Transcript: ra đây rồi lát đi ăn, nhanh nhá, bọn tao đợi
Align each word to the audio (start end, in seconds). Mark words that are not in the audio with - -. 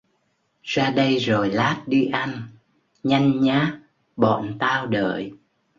ra 0.63 0.89
đây 0.91 1.17
rồi 1.17 1.51
lát 1.51 1.83
đi 1.87 2.05
ăn, 2.07 2.41
nhanh 3.03 3.41
nhá, 3.41 3.79
bọn 4.15 4.57
tao 4.59 4.87
đợi 4.87 5.33